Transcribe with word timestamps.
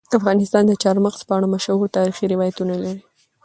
افغانستان 0.19 0.63
د 0.67 0.71
چار 0.83 0.97
مغز 1.05 1.21
په 1.27 1.33
اړه 1.37 1.47
مشهور 1.55 1.87
تاریخي 1.97 2.25
روایتونه 2.33 2.73
لري. 2.83 3.01